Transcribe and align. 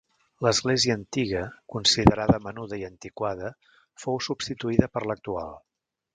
L'església 0.45 0.95
antiga, 0.99 1.43
considerada 1.73 2.39
menuda 2.47 2.81
i 2.85 2.87
antiquada, 2.89 3.53
fou 4.07 4.19
substituïda 4.31 4.91
per 4.97 5.07
l'actual. 5.07 5.55